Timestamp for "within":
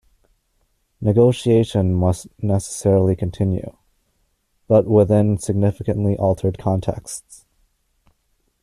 4.87-5.37